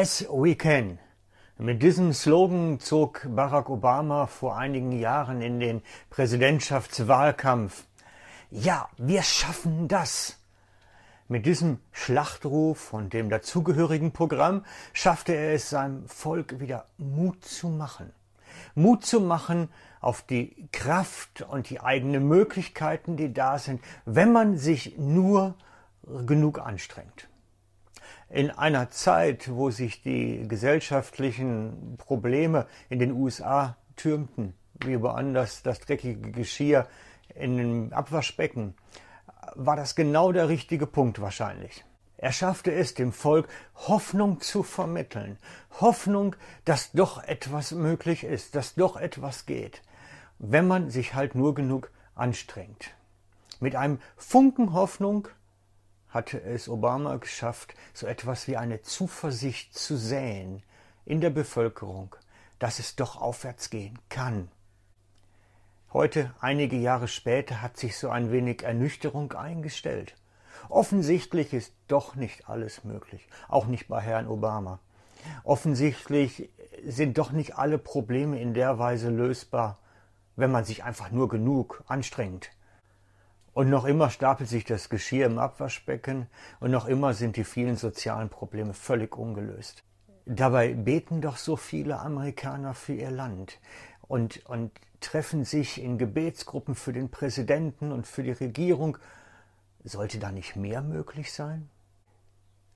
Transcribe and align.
Yes, 0.00 0.26
we 0.30 0.54
can. 0.54 0.98
Mit 1.58 1.82
diesem 1.82 2.14
Slogan 2.14 2.80
zog 2.80 3.26
Barack 3.36 3.68
Obama 3.68 4.26
vor 4.26 4.56
einigen 4.56 4.92
Jahren 4.92 5.42
in 5.42 5.60
den 5.60 5.82
Präsidentschaftswahlkampf. 6.08 7.84
Ja, 8.50 8.88
wir 8.96 9.22
schaffen 9.22 9.88
das. 9.88 10.38
Mit 11.28 11.44
diesem 11.44 11.80
Schlachtruf 11.92 12.94
und 12.94 13.12
dem 13.12 13.28
dazugehörigen 13.28 14.12
Programm 14.12 14.64
schaffte 14.94 15.34
er 15.34 15.52
es 15.52 15.68
seinem 15.68 16.08
Volk 16.08 16.60
wieder 16.60 16.86
Mut 16.96 17.44
zu 17.44 17.68
machen. 17.68 18.10
Mut 18.74 19.04
zu 19.04 19.20
machen 19.20 19.68
auf 20.00 20.22
die 20.22 20.66
Kraft 20.72 21.42
und 21.42 21.68
die 21.68 21.82
eigenen 21.82 22.26
Möglichkeiten, 22.26 23.18
die 23.18 23.34
da 23.34 23.58
sind, 23.58 23.82
wenn 24.06 24.32
man 24.32 24.56
sich 24.56 24.96
nur 24.96 25.56
genug 26.24 26.58
anstrengt. 26.58 27.29
In 28.30 28.52
einer 28.52 28.90
Zeit, 28.90 29.50
wo 29.52 29.70
sich 29.70 30.02
die 30.02 30.46
gesellschaftlichen 30.46 31.96
Probleme 31.98 32.66
in 32.88 33.00
den 33.00 33.10
USA 33.10 33.76
türmten, 33.96 34.54
wie 34.84 35.02
woanders 35.02 35.64
das 35.64 35.80
dreckige 35.80 36.30
Geschirr 36.30 36.86
in 37.34 37.56
dem 37.56 37.92
Abwaschbecken, 37.92 38.74
war 39.56 39.74
das 39.74 39.96
genau 39.96 40.30
der 40.30 40.48
richtige 40.48 40.86
Punkt 40.86 41.20
wahrscheinlich. 41.20 41.84
Er 42.18 42.30
schaffte 42.30 42.72
es, 42.72 42.94
dem 42.94 43.12
Volk 43.12 43.48
Hoffnung 43.74 44.40
zu 44.40 44.62
vermitteln. 44.62 45.36
Hoffnung, 45.80 46.36
dass 46.64 46.92
doch 46.92 47.20
etwas 47.24 47.72
möglich 47.72 48.22
ist, 48.22 48.54
dass 48.54 48.76
doch 48.76 48.96
etwas 48.96 49.44
geht, 49.44 49.82
wenn 50.38 50.68
man 50.68 50.90
sich 50.90 51.14
halt 51.14 51.34
nur 51.34 51.56
genug 51.56 51.90
anstrengt. 52.14 52.94
Mit 53.58 53.74
einem 53.74 53.98
Funken 54.16 54.72
Hoffnung 54.72 55.26
hatte 56.10 56.40
es 56.42 56.68
Obama 56.68 57.16
geschafft, 57.16 57.74
so 57.94 58.06
etwas 58.06 58.48
wie 58.48 58.56
eine 58.56 58.82
Zuversicht 58.82 59.76
zu 59.76 59.96
säen 59.96 60.62
in 61.04 61.20
der 61.20 61.30
Bevölkerung, 61.30 62.14
dass 62.58 62.78
es 62.78 62.96
doch 62.96 63.20
aufwärts 63.20 63.70
gehen 63.70 63.98
kann. 64.08 64.50
Heute, 65.92 66.32
einige 66.40 66.76
Jahre 66.76 67.08
später, 67.08 67.62
hat 67.62 67.76
sich 67.76 67.96
so 67.96 68.10
ein 68.10 68.30
wenig 68.30 68.62
Ernüchterung 68.62 69.32
eingestellt. 69.32 70.14
Offensichtlich 70.68 71.52
ist 71.52 71.72
doch 71.88 72.14
nicht 72.14 72.48
alles 72.48 72.84
möglich, 72.84 73.26
auch 73.48 73.66
nicht 73.66 73.88
bei 73.88 74.00
Herrn 74.00 74.28
Obama. 74.28 74.78
Offensichtlich 75.42 76.50
sind 76.86 77.18
doch 77.18 77.32
nicht 77.32 77.56
alle 77.58 77.78
Probleme 77.78 78.40
in 78.40 78.54
der 78.54 78.78
Weise 78.78 79.10
lösbar, 79.10 79.78
wenn 80.36 80.50
man 80.50 80.64
sich 80.64 80.84
einfach 80.84 81.10
nur 81.10 81.28
genug 81.28 81.82
anstrengt. 81.86 82.50
Und 83.52 83.68
noch 83.68 83.84
immer 83.84 84.10
stapelt 84.10 84.48
sich 84.48 84.64
das 84.64 84.88
Geschirr 84.88 85.26
im 85.26 85.38
Abwaschbecken 85.38 86.28
und 86.60 86.70
noch 86.70 86.86
immer 86.86 87.14
sind 87.14 87.36
die 87.36 87.44
vielen 87.44 87.76
sozialen 87.76 88.28
Probleme 88.28 88.74
völlig 88.74 89.16
ungelöst. 89.16 89.82
Dabei 90.24 90.74
beten 90.74 91.20
doch 91.20 91.36
so 91.36 91.56
viele 91.56 91.98
Amerikaner 91.98 92.74
für 92.74 92.94
ihr 92.94 93.10
Land 93.10 93.58
und, 94.02 94.46
und 94.46 94.70
treffen 95.00 95.44
sich 95.44 95.82
in 95.82 95.98
Gebetsgruppen 95.98 96.74
für 96.74 96.92
den 96.92 97.10
Präsidenten 97.10 97.90
und 97.90 98.06
für 98.06 98.22
die 98.22 98.32
Regierung. 98.32 98.98
Sollte 99.82 100.18
da 100.18 100.30
nicht 100.30 100.56
mehr 100.56 100.82
möglich 100.82 101.32
sein? 101.32 101.68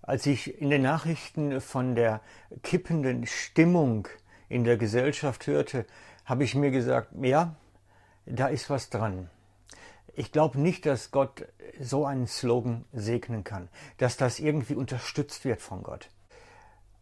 Als 0.03 0.27
ich 0.27 0.61
in 0.61 0.71
den 0.71 0.83
Nachrichten 0.83 1.61
von 1.61 1.95
der 1.95 2.21
kippenden 2.63 3.27
Stimmung 3.27 4.09
in 4.49 4.65
der 4.65 4.77
Gesellschaft 4.77 5.47
hörte, 5.47 5.87
habe 6.25 6.45
ich 6.45 6.55
mir 6.55 6.71
gesagt, 6.71 7.11
ja, 7.21 7.55
da 8.27 8.49
ist 8.49 8.71
was 8.71 8.91
dran. 8.91 9.31
Ich 10.17 10.31
glaube 10.31 10.61
nicht, 10.61 10.87
dass 10.87 11.11
Gott 11.11 11.45
so 11.81 12.07
einen 12.07 12.29
Slogan 12.29 12.85
segnen 12.93 13.43
kann, 13.43 13.69
dass 13.99 14.17
das 14.17 14.39
irgendwie 14.39 14.77
unterstützt 14.77 15.45
wird 15.45 15.61
von 15.61 15.83
Gott. 15.83 16.09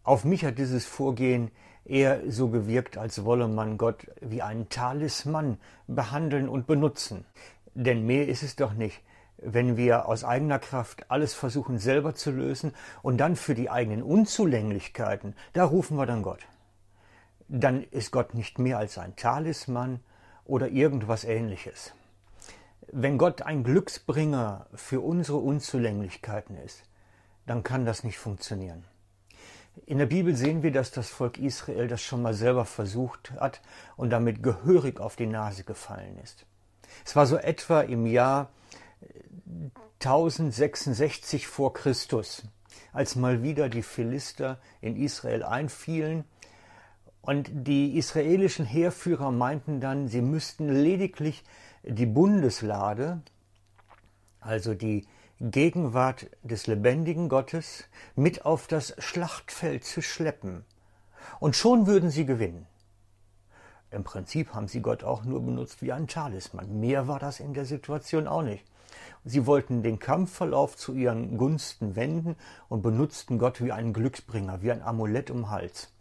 Auf 0.03 0.25
mich 0.25 0.47
hat 0.47 0.57
dieses 0.57 0.87
Vorgehen 0.87 1.51
eher 1.85 2.23
so 2.31 2.49
gewirkt, 2.49 2.97
als 2.97 3.25
wolle 3.25 3.49
man 3.49 3.77
Gott 3.77 4.07
wie 4.23 4.41
einen 4.41 4.71
Talisman 4.71 5.59
behandeln 5.87 6.49
und 6.49 6.67
benutzen. 6.67 7.27
Denn 7.75 8.07
mehr 8.07 8.29
ist 8.29 8.43
es 8.43 8.57
doch 8.57 8.73
nicht, 8.73 9.03
wenn 9.37 9.77
wir 9.77 10.07
aus 10.09 10.25
eigener 10.25 10.59
Kraft 10.59 11.11
alles 11.11 11.35
versuchen 11.35 11.79
selber 11.79 12.15
zu 12.15 12.31
lösen 12.31 12.73
und 13.03 13.19
dann 13.19 13.37
für 13.37 13.55
die 13.55 13.69
eigenen 13.69 14.03
Unzulänglichkeiten, 14.03 15.35
da 15.53 15.65
rufen 15.65 15.99
wir 15.99 16.07
dann 16.07 16.23
Gott. 16.23 16.47
Dann 17.49 17.83
ist 17.83 18.11
Gott 18.11 18.33
nicht 18.33 18.59
mehr 18.59 18.79
als 18.79 18.97
ein 18.97 19.17
Talisman 19.17 20.01
oder 20.47 20.69
irgendwas 20.69 21.25
ähnliches. 21.25 21.93
Wenn 22.91 23.19
Gott 23.19 23.43
ein 23.43 23.65
Glücksbringer 23.65 24.67
für 24.75 25.01
unsere 25.01 25.39
Unzulänglichkeiten 25.39 26.57
ist, 26.57 26.83
dann 27.47 27.63
kann 27.63 27.85
das 27.85 28.05
nicht 28.05 28.19
funktionieren. 28.19 28.85
In 29.87 29.99
der 29.99 30.07
Bibel 30.07 30.37
sehen 30.37 30.63
wir, 30.63 30.71
dass 30.71 30.91
das 30.91 31.09
Volk 31.09 31.39
Israel 31.39 31.89
das 31.89 32.03
schon 32.03 32.23
mal 32.23 32.35
selber 32.35 32.65
versucht 32.65 33.33
hat 33.33 33.61
und 33.97 34.11
damit 34.11 34.43
gehörig 34.43 35.01
auf 35.01 35.17
die 35.17 35.27
Nase 35.27 35.65
gefallen 35.65 36.19
ist. 36.23 36.45
Es 37.05 37.17
war 37.17 37.27
so 37.27 37.37
etwa 37.37 37.81
im 37.81 38.07
Jahr 38.07 38.51
1066 40.01 41.47
vor 41.47 41.73
Christus, 41.73 42.43
als 42.93 43.17
mal 43.17 43.43
wieder 43.43 43.69
die 43.69 43.83
Philister 43.83 44.59
in 44.81 44.97
Israel 44.97 45.43
einfielen 45.43 46.25
und 47.23 47.49
die 47.53 47.97
israelischen 47.97 48.67
Heerführer 48.67 49.31
meinten 49.31 49.81
dann, 49.81 50.09
sie 50.09 50.21
müssten 50.21 50.69
lediglich 50.69 51.45
die 51.83 52.07
Bundeslade, 52.07 53.23
also 54.41 54.75
die 54.75 55.07
Gegenwart 55.41 56.27
des 56.43 56.67
lebendigen 56.69 57.29
Gottes 57.29 57.85
mit 58.15 58.45
auf 58.45 58.69
das 58.69 58.95
Schlachtfeld 58.99 59.85
zu 59.85 60.01
schleppen. 60.01 60.65
Und 61.41 61.57
schon 61.57 61.87
würden 61.87 62.11
sie 62.11 62.27
gewinnen. 62.27 62.67
Im 63.91 64.05
Prinzip 64.05 64.55
haben 64.55 64.69
sie 64.69 64.81
Gott 64.81 65.05
auch 65.05 65.25
nur 65.25 65.43
benutzt 65.43 65.83
wie 65.83 65.93
ein 65.93 66.07
Talisman. 66.07 66.81
Mehr 66.81 67.09
war 67.09 67.19
das 67.19 67.41
in 67.41 67.55
der 67.55 67.67
Situation 67.67 68.27
auch 68.27 68.43
nicht. 68.43 68.65
Sie 69.25 69.47
wollten 69.47 69.83
den 69.83 69.99
Kampfverlauf 69.99 70.77
zu 70.77 70.95
ihren 70.95 71.37
Gunsten 71.37 71.97
wenden 71.97 72.37
und 72.69 72.83
benutzten 72.83 73.39
Gott 73.39 73.63
wie 73.63 73.73
einen 73.73 73.93
Glücksbringer, 73.93 74.63
wie 74.63 74.73
ein 74.73 74.83
Amulett 74.83 75.31
um 75.31 75.51
Hals. 75.51 75.93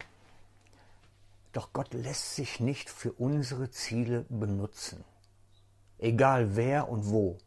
Doch 1.52 1.74
Gott 1.74 1.94
lässt 1.94 2.36
sich 2.36 2.59
nicht 2.59 2.90
für 2.90 3.12
unsere 3.12 3.69
Ziele 3.72 4.25
benutzen. 4.30 5.03
Egal 6.01 6.56
wer 6.56 6.89
und 6.89 7.09
wo. 7.09 7.38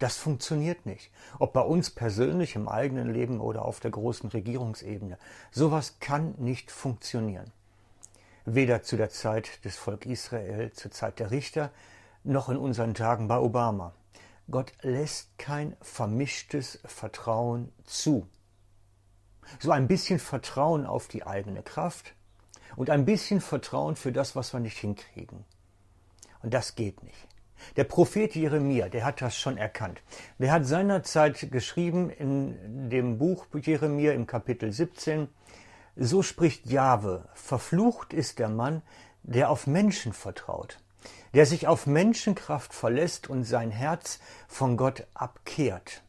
Das 0.00 0.16
funktioniert 0.16 0.84
nicht. 0.84 1.12
Ob 1.38 1.52
bei 1.52 1.60
uns 1.60 1.90
persönlich 1.90 2.56
im 2.56 2.68
eigenen 2.68 3.12
Leben 3.12 3.40
oder 3.40 3.64
auf 3.64 3.80
der 3.80 3.92
großen 3.92 4.30
Regierungsebene. 4.30 5.18
Sowas 5.52 5.98
kann 6.00 6.34
nicht 6.38 6.70
funktionieren. 6.70 7.52
Weder 8.44 8.82
zu 8.82 8.96
der 8.96 9.10
Zeit 9.10 9.64
des 9.64 9.76
Volk 9.76 10.06
Israel, 10.06 10.72
zur 10.72 10.90
Zeit 10.90 11.20
der 11.20 11.30
Richter, 11.30 11.70
noch 12.24 12.48
in 12.48 12.56
unseren 12.56 12.94
Tagen 12.94 13.28
bei 13.28 13.38
Obama. 13.38 13.94
Gott 14.50 14.72
lässt 14.82 15.38
kein 15.38 15.76
vermischtes 15.80 16.80
Vertrauen 16.84 17.72
zu. 17.84 18.26
So 19.60 19.70
ein 19.70 19.86
bisschen 19.86 20.18
Vertrauen 20.18 20.84
auf 20.84 21.06
die 21.06 21.24
eigene 21.24 21.62
Kraft 21.62 22.14
und 22.74 22.90
ein 22.90 23.04
bisschen 23.04 23.40
Vertrauen 23.40 23.94
für 23.94 24.12
das, 24.12 24.34
was 24.34 24.52
wir 24.52 24.60
nicht 24.60 24.78
hinkriegen. 24.78 25.44
Und 26.42 26.54
das 26.54 26.74
geht 26.74 27.02
nicht. 27.04 27.28
Der 27.76 27.84
Prophet 27.84 28.34
Jeremia, 28.34 28.88
der 28.88 29.04
hat 29.04 29.20
das 29.22 29.36
schon 29.36 29.56
erkannt. 29.56 30.02
Der 30.38 30.52
hat 30.52 30.66
seinerzeit 30.66 31.50
geschrieben 31.50 32.10
in 32.10 32.90
dem 32.90 33.18
Buch 33.18 33.46
Jeremia 33.54 34.12
im 34.12 34.26
Kapitel 34.26 34.72
17, 34.72 35.28
so 35.96 36.22
spricht 36.22 36.66
Jahwe, 36.66 37.28
verflucht 37.34 38.12
ist 38.12 38.38
der 38.38 38.48
Mann, 38.48 38.82
der 39.22 39.50
auf 39.50 39.66
Menschen 39.66 40.12
vertraut, 40.12 40.78
der 41.34 41.46
sich 41.46 41.66
auf 41.66 41.86
Menschenkraft 41.86 42.72
verlässt 42.72 43.28
und 43.28 43.44
sein 43.44 43.70
Herz 43.70 44.20
von 44.48 44.76
Gott 44.76 45.06
abkehrt. 45.14 46.02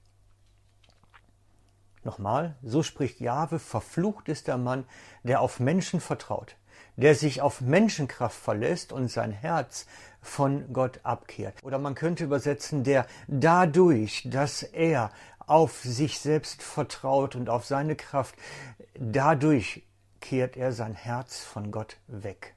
Nochmal, 2.04 2.56
so 2.64 2.82
spricht 2.82 3.20
Jahwe, 3.20 3.60
verflucht 3.60 4.28
ist 4.28 4.48
der 4.48 4.58
Mann, 4.58 4.86
der 5.24 5.42
auf 5.42 5.60
Menschen 5.60 6.00
vertraut, 6.00 6.56
der 7.02 7.16
sich 7.16 7.42
auf 7.42 7.62
Menschenkraft 7.62 8.40
verlässt 8.40 8.92
und 8.94 9.10
sein 9.10 9.32
Herz 9.32 9.88
von 10.22 10.72
Gott 10.72 11.00
abkehrt. 11.04 11.64
Oder 11.64 11.80
man 11.80 11.96
könnte 11.96 12.24
übersetzen, 12.24 12.84
der 12.84 13.08
dadurch, 13.28 14.28
dass 14.30 14.64
er 14.64 15.12
auf 15.40 15.82
sich 15.82 16.20
selbst 16.20 16.62
vertraut 16.62 17.36
und 17.36 17.50
auf 17.50 17.66
seine 17.66 17.96
Kraft, 17.96 18.36
dadurch 18.98 19.84
kehrt 20.20 20.56
er 20.56 20.72
sein 20.72 20.94
Herz 20.94 21.40
von 21.40 21.72
Gott 21.72 21.98
weg. 22.08 22.56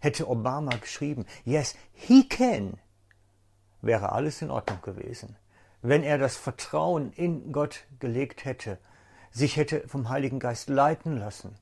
Hätte 0.00 0.28
Obama 0.28 0.76
geschrieben, 0.76 1.26
yes, 1.44 1.74
he 1.92 2.28
can, 2.28 2.78
wäre 3.82 4.12
alles 4.12 4.40
in 4.40 4.50
Ordnung 4.50 4.80
gewesen. 4.82 5.36
Wenn 5.82 6.02
er 6.02 6.18
das 6.18 6.36
Vertrauen 6.36 7.12
in 7.12 7.52
Gott 7.52 7.84
gelegt 7.98 8.44
hätte, 8.44 8.78
sich 9.30 9.56
hätte 9.56 9.86
vom 9.88 10.08
Heiligen 10.08 10.38
Geist 10.38 10.68
leiten 10.68 11.16
lassen, 11.16 11.56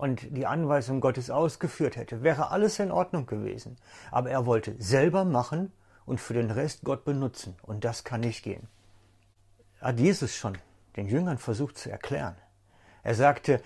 und 0.00 0.36
die 0.36 0.46
Anweisung 0.46 1.00
Gottes 1.00 1.30
ausgeführt 1.30 1.96
hätte, 1.96 2.22
wäre 2.22 2.50
alles 2.50 2.78
in 2.78 2.90
Ordnung 2.90 3.26
gewesen. 3.26 3.76
Aber 4.10 4.30
er 4.30 4.46
wollte 4.46 4.74
selber 4.78 5.24
machen 5.24 5.72
und 6.06 6.20
für 6.20 6.34
den 6.34 6.50
Rest 6.50 6.84
Gott 6.84 7.04
benutzen. 7.04 7.54
Und 7.62 7.84
das 7.84 8.02
kann 8.02 8.20
nicht 8.20 8.42
gehen. 8.42 8.66
Hat 9.80 10.00
Jesus 10.00 10.34
schon 10.34 10.56
den 10.96 11.06
Jüngern 11.06 11.38
versucht 11.38 11.76
zu 11.76 11.90
erklären. 11.90 12.36
Er 13.02 13.14
sagte, 13.14 13.62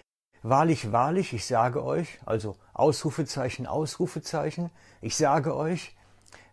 Wahrlich, 0.47 0.93
wahrlich, 0.93 1.33
ich 1.33 1.47
sage 1.47 1.83
euch, 1.83 2.19
also 2.27 2.57
Ausrufezeichen, 2.75 3.67
Ausrufezeichen, 3.67 4.71
ich 5.01 5.17
sage 5.17 5.57
euch, 5.57 5.97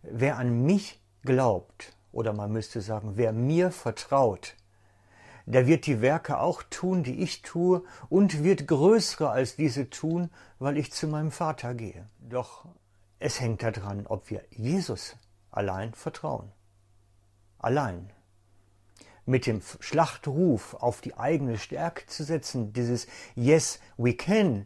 wer 0.01 0.38
an 0.38 0.63
mich 0.63 1.01
glaubt, 1.24 1.94
oder 2.13 2.31
man 2.31 2.54
müsste 2.54 2.80
sagen, 2.80 3.18
wer 3.18 3.34
mir 3.34 3.69
vertraut, 3.69 4.56
der 5.45 5.67
wird 5.67 5.85
die 5.85 6.01
Werke 6.01 6.39
auch 6.39 6.63
tun, 6.63 7.03
die 7.03 7.21
ich 7.21 7.41
tue, 7.41 7.83
und 8.09 8.43
wird 8.43 8.67
größere 8.67 9.29
als 9.29 9.55
diese 9.55 9.89
tun, 9.89 10.29
weil 10.59 10.77
ich 10.77 10.91
zu 10.91 11.07
meinem 11.07 11.31
Vater 11.31 11.73
gehe. 11.73 12.07
Doch 12.19 12.65
es 13.19 13.39
hängt 13.39 13.63
daran, 13.63 14.07
ob 14.07 14.29
wir 14.29 14.43
Jesus 14.49 15.15
allein 15.51 15.93
vertrauen. 15.93 16.51
Allein 17.59 18.11
mit 19.25 19.45
dem 19.45 19.61
Schlachtruf 19.79 20.73
auf 20.75 21.01
die 21.01 21.15
eigene 21.17 21.57
Stärke 21.57 22.05
zu 22.07 22.23
setzen, 22.23 22.73
dieses 22.73 23.07
Yes, 23.35 23.79
we 23.97 24.13
can, 24.13 24.65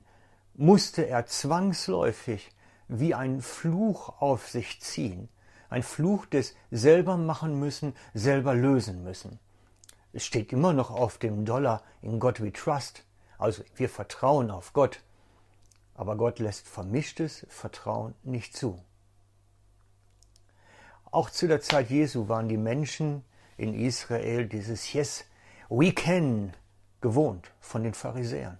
musste 0.54 1.08
er 1.08 1.26
zwangsläufig 1.26 2.50
wie 2.88 3.14
ein 3.14 3.42
Fluch 3.42 4.22
auf 4.22 4.48
sich 4.48 4.82
ziehen. 4.82 5.30
Ein 5.70 5.84
Fluch 5.84 6.26
des 6.26 6.56
selber 6.72 7.18
machen 7.18 7.60
müssen, 7.60 7.94
selber 8.14 8.54
lösen 8.54 9.04
müssen. 9.04 9.40
Es 10.16 10.26
steht 10.26 10.54
immer 10.54 10.72
noch 10.72 10.92
auf 10.92 11.18
dem 11.18 11.44
Dollar 11.44 11.84
in 12.02 12.22
God 12.22 12.42
we 12.42 12.54
trust. 12.54 13.04
Also 13.38 13.64
wir 13.76 13.90
vertrauen 13.90 14.50
auf 14.50 14.72
Gott. 14.72 15.02
Aber 15.94 16.16
Gott 16.16 16.40
lässt 16.40 16.70
vermischtes 16.70 17.46
Vertrauen 17.50 18.16
nicht 18.24 18.56
zu. 18.56 18.82
Auch 21.12 21.30
zu 21.30 21.50
der 21.50 21.60
Zeit 21.60 21.90
Jesu 21.90 22.30
waren 22.30 22.48
die 22.48 22.56
Menschen 22.56 23.26
in 23.58 23.74
Israel 23.74 24.48
dieses 24.48 24.94
Yes, 24.94 25.26
we 25.68 25.92
can 25.92 26.54
gewohnt 27.02 27.52
von 27.60 27.84
den 27.84 27.94
Pharisäern. 27.94 28.58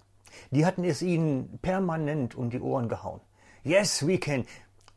Die 0.50 0.66
hatten 0.66 0.84
es 0.84 1.00
ihnen 1.00 1.58
permanent 1.62 2.34
um 2.34 2.50
die 2.50 2.60
Ohren 2.60 2.90
gehauen. 2.90 3.22
Yes, 3.64 4.06
we 4.06 4.18
can. 4.18 4.44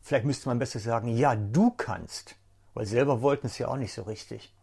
Vielleicht 0.01 0.25
müsste 0.25 0.49
man 0.49 0.59
besser 0.59 0.79
sagen, 0.79 1.07
ja, 1.07 1.37
du 1.37 1.71
kannst. 1.71 2.35
Weil 2.73 2.85
selber 2.85 3.21
wollten 3.21 3.47
es 3.47 3.57
ja 3.59 3.69
auch 3.69 3.77
nicht 3.77 3.93
so 3.93 4.01
richtig. 4.01 4.53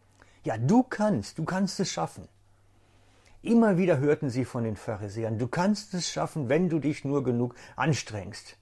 Ja, 0.46 0.56
du 0.56 0.84
kannst, 0.84 1.38
du 1.38 1.44
kannst 1.44 1.80
es 1.80 1.90
schaffen. 1.90 2.28
Immer 3.42 3.78
wieder 3.78 3.98
hörten 3.98 4.30
sie 4.30 4.44
von 4.44 4.62
den 4.62 4.76
Pharisäern, 4.76 5.40
du 5.40 5.48
kannst 5.48 5.92
es 5.92 6.08
schaffen, 6.08 6.48
wenn 6.48 6.68
du 6.68 6.78
dich 6.78 7.04
nur 7.04 7.24
genug 7.24 7.56
anstrengst. 7.74 8.56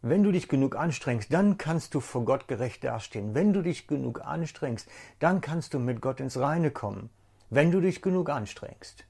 Wenn 0.00 0.22
du 0.22 0.32
dich 0.32 0.48
genug 0.48 0.76
anstrengst, 0.76 1.30
dann 1.34 1.58
kannst 1.58 1.92
du 1.92 2.00
vor 2.00 2.24
Gott 2.24 2.48
gerecht 2.48 2.82
dastehen. 2.82 3.34
Wenn 3.34 3.52
du 3.52 3.60
dich 3.60 3.88
genug 3.88 4.24
anstrengst, 4.24 4.88
dann 5.18 5.42
kannst 5.42 5.74
du 5.74 5.78
mit 5.78 6.00
Gott 6.00 6.18
ins 6.18 6.38
Reine 6.38 6.70
kommen. 6.70 7.10
Wenn 7.50 7.70
du 7.70 7.82
dich 7.82 8.00
genug 8.00 8.30
anstrengst. 8.30 9.04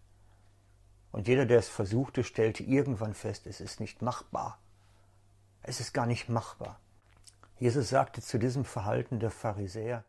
Und 1.12 1.28
jeder, 1.28 1.46
der 1.46 1.60
es 1.60 1.68
versuchte, 1.68 2.24
stellte 2.24 2.64
irgendwann 2.64 3.14
fest, 3.14 3.46
es 3.46 3.60
ist 3.60 3.78
nicht 3.78 4.02
machbar. 4.02 4.58
Es 5.62 5.78
ist 5.78 5.94
gar 5.94 6.06
nicht 6.06 6.28
machbar. 6.28 6.80
Jesus 7.60 7.90
sagte 7.90 8.22
zu 8.22 8.38
diesem 8.38 8.64
Verhalten 8.64 9.20
der 9.20 9.30
Pharisäer, 9.30 10.04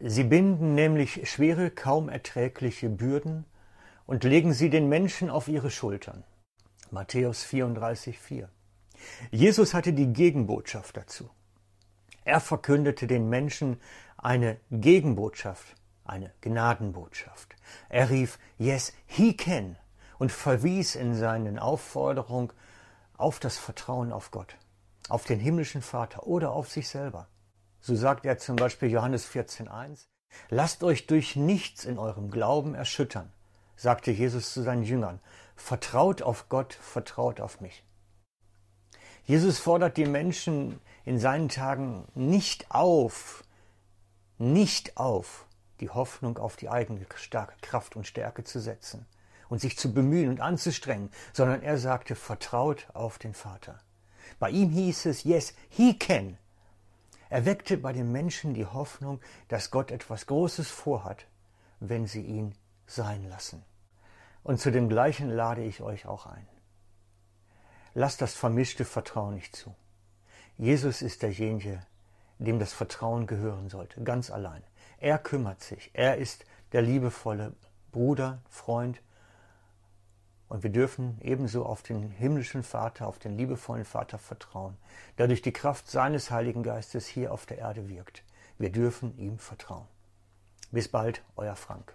Sie 0.00 0.22
binden 0.22 0.76
nämlich 0.76 1.28
schwere, 1.28 1.70
kaum 1.70 2.08
erträgliche 2.08 2.88
Bürden 2.88 3.44
und 4.06 4.22
legen 4.22 4.52
sie 4.52 4.70
den 4.70 4.88
Menschen 4.88 5.28
auf 5.28 5.48
ihre 5.48 5.70
Schultern. 5.70 6.22
Matthäus 6.92 7.42
34, 7.42 8.16
4. 8.16 8.48
Jesus 9.32 9.74
hatte 9.74 9.92
die 9.92 10.12
Gegenbotschaft 10.12 10.96
dazu. 10.96 11.30
Er 12.24 12.38
verkündete 12.38 13.08
den 13.08 13.28
Menschen 13.28 13.80
eine 14.16 14.58
Gegenbotschaft, 14.70 15.74
eine 16.04 16.32
Gnadenbotschaft. 16.42 17.56
Er 17.88 18.08
rief 18.08 18.38
Yes, 18.56 18.92
he 19.04 19.36
can 19.36 19.76
und 20.18 20.30
verwies 20.30 20.94
in 20.94 21.16
seinen 21.16 21.58
Aufforderungen 21.58 22.52
auf 23.16 23.40
das 23.40 23.58
Vertrauen 23.58 24.12
auf 24.12 24.30
Gott, 24.30 24.56
auf 25.08 25.24
den 25.24 25.40
himmlischen 25.40 25.82
Vater 25.82 26.24
oder 26.26 26.52
auf 26.52 26.70
sich 26.70 26.88
selber. 26.88 27.26
So 27.80 27.94
sagt 27.94 28.26
er 28.26 28.38
zum 28.38 28.56
Beispiel 28.56 28.90
Johannes 28.90 29.28
14.1, 29.28 30.06
Lasst 30.50 30.82
euch 30.82 31.06
durch 31.06 31.36
nichts 31.36 31.84
in 31.84 31.98
eurem 31.98 32.30
Glauben 32.30 32.74
erschüttern, 32.74 33.32
sagte 33.76 34.10
Jesus 34.10 34.52
zu 34.52 34.62
seinen 34.62 34.82
Jüngern. 34.82 35.20
Vertraut 35.56 36.22
auf 36.22 36.48
Gott, 36.48 36.74
vertraut 36.74 37.40
auf 37.40 37.60
mich. 37.60 37.82
Jesus 39.24 39.58
fordert 39.58 39.96
die 39.96 40.06
Menschen 40.06 40.80
in 41.04 41.18
seinen 41.18 41.48
Tagen 41.48 42.06
nicht 42.14 42.70
auf, 42.70 43.44
nicht 44.38 44.96
auf, 44.96 45.46
die 45.80 45.90
Hoffnung 45.90 46.38
auf 46.38 46.56
die 46.56 46.68
eigene 46.68 47.04
starke 47.16 47.54
Kraft 47.60 47.96
und 47.96 48.06
Stärke 48.06 48.44
zu 48.44 48.60
setzen 48.60 49.06
und 49.48 49.60
sich 49.60 49.76
zu 49.78 49.92
bemühen 49.92 50.30
und 50.30 50.40
anzustrengen, 50.40 51.10
sondern 51.32 51.62
er 51.62 51.78
sagte, 51.78 52.14
vertraut 52.14 52.86
auf 52.94 53.18
den 53.18 53.34
Vater. 53.34 53.78
Bei 54.38 54.50
ihm 54.50 54.70
hieß 54.70 55.06
es, 55.06 55.24
yes, 55.24 55.54
he 55.68 55.98
can. 55.98 56.38
Er 57.30 57.44
weckte 57.44 57.76
bei 57.76 57.92
den 57.92 58.10
Menschen 58.10 58.54
die 58.54 58.66
Hoffnung, 58.66 59.20
dass 59.48 59.70
Gott 59.70 59.90
etwas 59.90 60.26
Großes 60.26 60.70
vorhat, 60.70 61.26
wenn 61.80 62.06
sie 62.06 62.22
ihn 62.22 62.54
sein 62.86 63.28
lassen. 63.28 63.64
Und 64.42 64.60
zu 64.60 64.70
dem 64.70 64.88
gleichen 64.88 65.28
lade 65.28 65.62
ich 65.62 65.82
euch 65.82 66.06
auch 66.06 66.26
ein. 66.26 66.46
Lasst 67.94 68.22
das 68.22 68.34
vermischte 68.34 68.84
Vertrauen 68.84 69.34
nicht 69.34 69.54
zu. 69.54 69.74
Jesus 70.56 71.02
ist 71.02 71.22
derjenige, 71.22 71.82
dem 72.38 72.58
das 72.58 72.72
Vertrauen 72.72 73.26
gehören 73.26 73.68
sollte, 73.68 74.02
ganz 74.02 74.30
allein. 74.30 74.62
Er 74.98 75.18
kümmert 75.18 75.62
sich. 75.62 75.90
Er 75.92 76.16
ist 76.16 76.44
der 76.72 76.82
liebevolle 76.82 77.54
Bruder, 77.92 78.42
Freund. 78.48 79.00
Und 80.48 80.62
wir 80.62 80.70
dürfen 80.70 81.18
ebenso 81.20 81.66
auf 81.66 81.82
den 81.82 82.10
himmlischen 82.10 82.62
Vater, 82.62 83.06
auf 83.06 83.18
den 83.18 83.36
liebevollen 83.36 83.84
Vater 83.84 84.18
vertrauen, 84.18 84.76
der 85.18 85.28
durch 85.28 85.42
die 85.42 85.52
Kraft 85.52 85.90
seines 85.90 86.30
Heiligen 86.30 86.62
Geistes 86.62 87.06
hier 87.06 87.32
auf 87.32 87.44
der 87.44 87.58
Erde 87.58 87.88
wirkt. 87.88 88.24
Wir 88.58 88.70
dürfen 88.70 89.16
ihm 89.18 89.38
vertrauen. 89.38 89.86
Bis 90.70 90.88
bald, 90.88 91.22
euer 91.36 91.56
Frank. 91.56 91.94